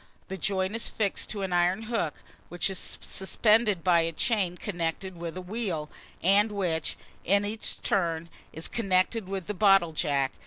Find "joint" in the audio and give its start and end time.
0.37-0.75